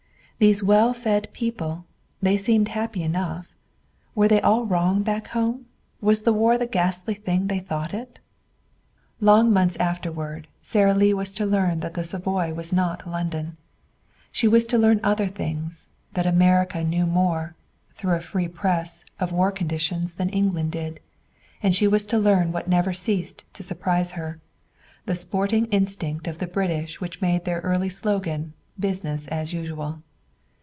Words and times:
These 0.43 0.63
well 0.63 0.91
fed 0.91 1.31
people 1.33 1.85
they 2.19 2.35
seemed 2.35 2.69
happy 2.69 3.03
enough. 3.03 3.55
Were 4.15 4.27
they 4.27 4.41
all 4.41 4.65
wrong 4.65 5.03
back 5.03 5.27
home? 5.27 5.67
Was 6.01 6.23
the 6.23 6.33
war 6.33 6.57
the 6.57 6.65
ghastly 6.65 7.13
thing 7.13 7.45
they 7.45 7.59
thought 7.59 7.93
it? 7.93 8.17
Long 9.19 9.53
months 9.53 9.75
afterward 9.75 10.47
Sara 10.63 10.95
Lee 10.95 11.13
was 11.13 11.31
to 11.33 11.45
learn 11.45 11.81
that 11.81 11.93
the 11.93 12.03
Savoy 12.03 12.55
was 12.55 12.73
not 12.73 13.07
London. 13.07 13.57
She 14.31 14.47
was 14.47 14.65
to 14.73 14.79
learn 14.79 14.99
other 15.03 15.27
things 15.27 15.91
that 16.15 16.25
America 16.25 16.83
knew 16.83 17.05
more, 17.05 17.53
through 17.91 18.15
a 18.15 18.19
free 18.19 18.47
press, 18.47 19.05
of 19.19 19.31
war 19.31 19.51
conditions 19.51 20.15
than 20.15 20.29
did 20.29 20.35
England. 20.35 20.99
And 21.61 21.75
she 21.75 21.87
was 21.87 22.07
to 22.07 22.17
learn 22.17 22.51
what 22.51 22.67
never 22.67 22.93
ceased 22.93 23.43
to 23.53 23.61
surprise 23.61 24.13
her 24.13 24.39
the 25.05 25.13
sporting 25.13 25.67
instinct 25.67 26.25
of 26.25 26.39
the 26.39 26.47
British 26.47 26.99
which 26.99 27.21
made 27.21 27.45
their 27.45 27.59
early 27.59 27.89
slogan 27.89 28.53
"Business 28.79 29.27
as 29.27 29.53
usual." 29.53 30.01